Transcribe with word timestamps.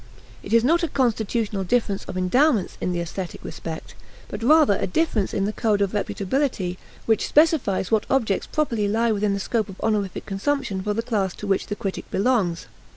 It 0.41 0.51
is 0.51 0.63
not 0.63 0.81
a 0.81 0.87
constitutional 0.87 1.63
difference 1.63 2.05
of 2.05 2.17
endowments 2.17 2.75
in 2.81 2.91
the 2.91 3.01
aesthetic 3.01 3.43
respect, 3.43 3.93
but 4.29 4.41
rather 4.41 4.75
a 4.79 4.87
difference 4.87 5.31
in 5.31 5.45
the 5.45 5.53
code 5.53 5.79
of 5.79 5.91
reputability 5.91 6.77
which 7.05 7.27
specifies 7.27 7.91
what 7.91 8.07
objects 8.09 8.47
properly 8.47 8.87
lie 8.87 9.11
within 9.11 9.35
the 9.35 9.39
scope 9.39 9.69
of 9.69 9.79
honorific 9.79 10.25
consumption 10.25 10.81
for 10.81 10.95
the 10.95 11.03
class 11.03 11.35
to 11.35 11.45
which 11.45 11.67
the 11.67 11.75
critic 11.75 12.09
belongs. 12.09 12.65